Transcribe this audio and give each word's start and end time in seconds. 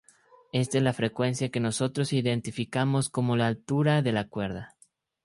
Esta 0.51 0.79
es 0.79 0.83
la 0.83 0.93
frecuencia 0.93 1.51
que 1.51 1.59
nosotros 1.59 2.11
identificamos 2.11 3.11
como 3.11 3.37
la 3.37 3.45
altura 3.45 4.01
de 4.01 4.11
la 4.11 4.27
cuerda. 4.27 4.75